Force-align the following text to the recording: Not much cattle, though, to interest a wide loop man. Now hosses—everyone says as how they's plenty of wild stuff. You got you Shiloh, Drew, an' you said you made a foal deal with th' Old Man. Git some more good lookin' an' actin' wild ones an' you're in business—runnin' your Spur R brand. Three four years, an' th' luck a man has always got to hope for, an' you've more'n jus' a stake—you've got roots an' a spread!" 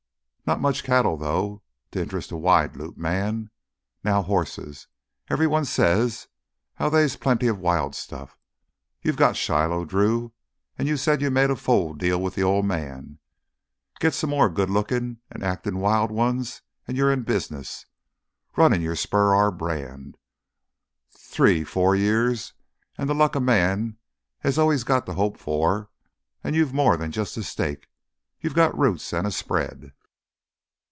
Not 0.43 0.59
much 0.59 0.83
cattle, 0.83 1.15
though, 1.15 1.61
to 1.91 2.01
interest 2.01 2.29
a 2.29 2.35
wide 2.35 2.75
loop 2.75 2.97
man. 2.97 3.49
Now 4.03 4.21
hosses—everyone 4.21 5.63
says 5.63 6.13
as 6.23 6.27
how 6.73 6.89
they's 6.89 7.15
plenty 7.15 7.47
of 7.47 7.57
wild 7.57 7.95
stuff. 7.95 8.37
You 9.01 9.13
got 9.13 9.29
you 9.29 9.35
Shiloh, 9.35 9.85
Drew, 9.85 10.33
an' 10.77 10.87
you 10.87 10.97
said 10.97 11.21
you 11.21 11.31
made 11.31 11.51
a 11.51 11.55
foal 11.55 11.93
deal 11.93 12.21
with 12.21 12.35
th' 12.35 12.39
Old 12.39 12.65
Man. 12.65 13.19
Git 14.01 14.13
some 14.13 14.31
more 14.31 14.49
good 14.49 14.69
lookin' 14.69 15.21
an' 15.31 15.41
actin' 15.41 15.77
wild 15.79 16.11
ones 16.11 16.61
an' 16.85 16.97
you're 16.97 17.13
in 17.13 17.23
business—runnin' 17.23 18.81
your 18.81 18.97
Spur 18.97 19.33
R 19.33 19.51
brand. 19.53 20.17
Three 21.11 21.63
four 21.63 21.95
years, 21.95 22.51
an' 22.97 23.07
th' 23.07 23.15
luck 23.15 23.35
a 23.35 23.39
man 23.39 23.95
has 24.39 24.57
always 24.59 24.83
got 24.83 25.05
to 25.05 25.13
hope 25.13 25.37
for, 25.37 25.89
an' 26.43 26.55
you've 26.55 26.73
more'n 26.73 27.09
jus' 27.09 27.37
a 27.37 27.43
stake—you've 27.45 28.53
got 28.55 28.77
roots 28.77 29.13
an' 29.13 29.25
a 29.25 29.31
spread!" 29.31 29.93